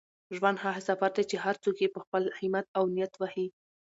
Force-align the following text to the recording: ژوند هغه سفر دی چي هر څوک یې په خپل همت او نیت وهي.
ژوند 0.37 0.57
هغه 0.65 0.81
سفر 0.89 1.09
دی 1.15 1.23
چي 1.29 1.37
هر 1.45 1.55
څوک 1.63 1.75
یې 1.83 1.93
په 1.95 1.99
خپل 2.03 2.23
همت 2.39 2.65
او 2.77 2.83
نیت 2.95 3.13
وهي. 3.17 3.47